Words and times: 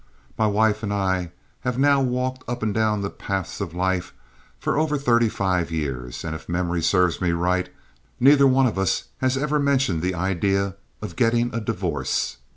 My 0.35 0.47
wife 0.47 0.81
and 0.81 0.91
I 0.91 1.29
have 1.59 1.77
now 1.77 2.01
walked 2.01 2.43
up 2.49 2.63
and 2.63 2.73
down 2.73 3.01
the 3.03 3.11
paths 3.11 3.61
of 3.61 3.75
life 3.75 4.15
for 4.59 4.75
over 4.75 4.97
thirty 4.97 5.29
five 5.29 5.69
years, 5.69 6.23
and, 6.25 6.33
if 6.33 6.49
memory 6.49 6.81
serves 6.81 7.21
me 7.21 7.33
right, 7.33 7.69
neither 8.19 8.47
one 8.47 8.65
of 8.65 8.79
us 8.79 9.09
has 9.19 9.37
ever 9.37 9.59
mentioned 9.59 10.01
the 10.01 10.15
idea 10.15 10.75
of 11.03 11.15
getting 11.15 11.53
a 11.53 11.61
divorce. 11.61 12.37